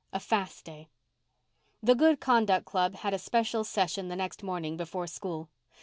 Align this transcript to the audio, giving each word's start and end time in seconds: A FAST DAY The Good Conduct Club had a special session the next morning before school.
A 0.11 0.19
FAST 0.19 0.65
DAY 0.65 0.89
The 1.83 1.93
Good 1.93 2.19
Conduct 2.19 2.65
Club 2.65 2.95
had 2.95 3.13
a 3.13 3.19
special 3.19 3.63
session 3.63 4.07
the 4.07 4.15
next 4.15 4.41
morning 4.41 4.75
before 4.75 5.05
school. 5.05 5.47